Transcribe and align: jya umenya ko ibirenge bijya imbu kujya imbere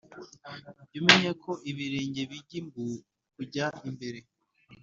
jya 0.89 0.99
umenya 1.01 1.31
ko 1.43 1.51
ibirenge 1.71 2.21
bijya 2.31 2.55
imbu 2.59 2.85
kujya 3.35 3.65
imbere 3.89 4.19